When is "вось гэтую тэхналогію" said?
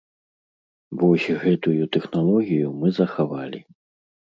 1.03-2.67